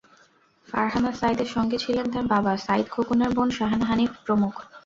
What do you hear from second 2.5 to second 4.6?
সাঈদ খোকনের বোন শাহানা হানিফ প্রমুখ।